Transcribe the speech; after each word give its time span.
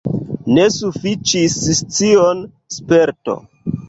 Ne 0.53 0.63
sufiĉis 0.75 1.57
scioj, 1.79 2.31
sperto. 2.77 3.37